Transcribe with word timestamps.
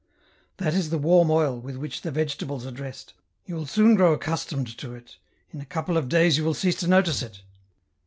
"That 0.57 0.73
is 0.73 0.89
the 0.89 0.97
warm 0.97 1.29
oil 1.29 1.59
with 1.61 1.75
which 1.75 2.01
the 2.01 2.09
vegetables 2.09 2.65
are 2.65 2.71
dressed, 2.71 3.13
you 3.45 3.53
will 3.53 3.67
soon 3.67 3.93
grow 3.93 4.13
accustomed 4.13 4.75
to 4.79 4.95
it, 4.95 5.19
in 5.51 5.61
a 5.61 5.63
couple 5.65 5.95
of 5.95 6.09
days 6.09 6.39
you 6.39 6.43
will 6.43 6.55
cease 6.55 6.79
to 6.79 6.87
notice 6.89 7.21
it." 7.21 7.43